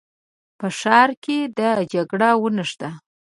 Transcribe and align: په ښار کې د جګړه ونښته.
په 0.59 0.67
ښار 0.79 1.09
کې 1.23 1.37
د 1.57 1.59
جګړه 1.93 2.29
ونښته. 2.41 2.89